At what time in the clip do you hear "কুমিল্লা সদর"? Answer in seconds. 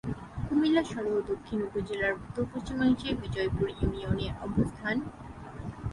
0.45-1.19